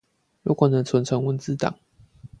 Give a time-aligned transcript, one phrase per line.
[0.41, 1.75] 如果能存成文字檔